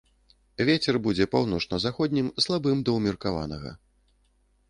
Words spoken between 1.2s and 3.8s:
паўночна-заходнім, слабым да ўмеркаванага.